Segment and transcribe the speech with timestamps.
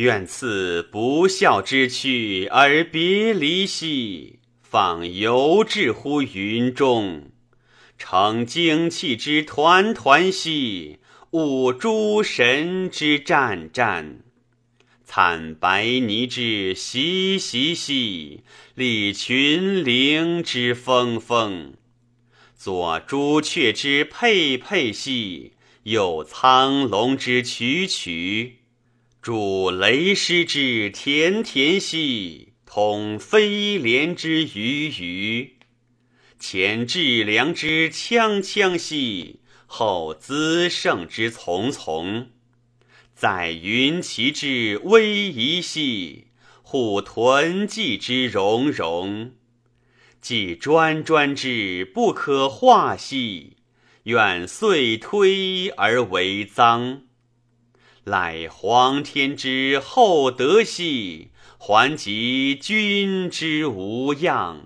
[0.00, 7.30] 愿赐不孝之躯而别离兮，放游志乎云中。
[7.98, 11.00] 乘精气之团团兮，
[11.32, 14.20] 舞诸神之战战。
[15.04, 18.40] 惨白泥之习习兮，
[18.74, 21.74] 立群灵之风风。
[22.56, 28.59] 左朱雀之佩佩兮，右苍龙之曲曲。
[29.22, 35.58] 主雷师之田田兮，统飞廉之鱼鱼。
[36.38, 42.30] 前致良之锵锵兮，后资胜之从从。
[43.14, 46.28] 载云骑之威仪兮，
[46.62, 49.32] 虎屯骑之融融。
[50.22, 53.58] 既专专之不可化兮，
[54.04, 57.02] 愿遂推而为臧。
[58.10, 64.62] 乃皇天之厚德兮，还及君之无恙。